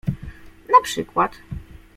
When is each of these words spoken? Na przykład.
Na 0.71 0.81
przykład. 0.83 1.31